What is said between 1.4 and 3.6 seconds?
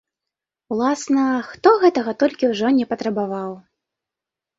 хто гэтага толькі ўжо не патрабаваў.